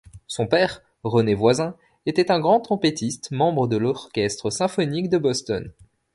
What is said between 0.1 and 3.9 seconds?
Son père, René Voisin, était un grand trompettiste membre de